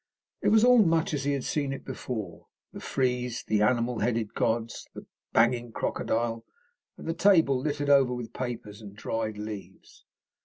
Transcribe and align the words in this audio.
It 0.41 0.47
was 0.49 0.63
all 0.63 0.79
much 0.79 1.13
as 1.13 1.25
he 1.25 1.33
had 1.33 1.43
seen 1.43 1.71
it 1.71 1.85
before 1.85 2.47
the 2.73 2.79
frieze, 2.79 3.43
the 3.43 3.61
animal 3.61 3.99
headed 3.99 4.33
gods, 4.33 4.87
the 4.95 5.05
banging 5.31 5.71
crocodile, 5.71 6.43
and 6.97 7.07
the 7.07 7.13
table 7.13 7.59
littered 7.61 7.91
over 7.91 8.11
with 8.11 8.33
papers 8.33 8.81
and 8.81 8.95
dried 8.95 9.37
leaves. 9.37 10.03